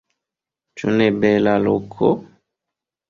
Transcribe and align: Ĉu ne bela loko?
Ĉu 0.81 0.93
ne 0.95 1.09
bela 1.25 1.55
loko? 1.67 2.13